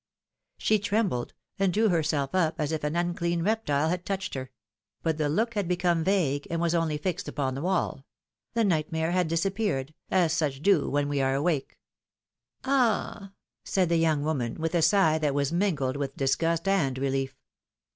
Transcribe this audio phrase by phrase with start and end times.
[0.57, 4.49] She trembled, and drew herself up as if an unclean reptile had touched her;
[5.03, 8.07] but the look had become vague, and was only fixed upon the wall—
[8.55, 11.77] the nightmare had disappeared, as such do when we awake.
[12.63, 13.31] i>hilom^:ne's marriages.
[13.63, 17.35] 249 said the young woman, with a sigh that was mingled with disgust and relief.